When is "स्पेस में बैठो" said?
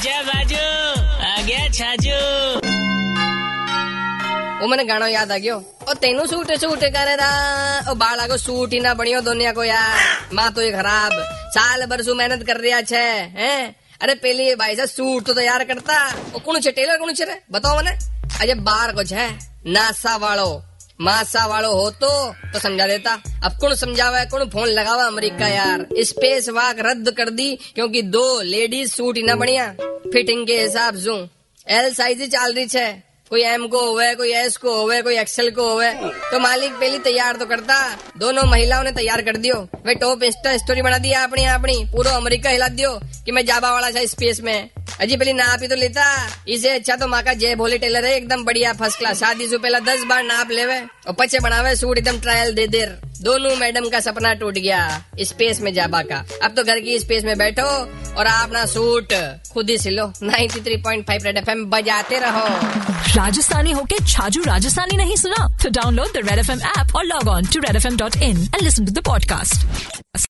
56.98-57.66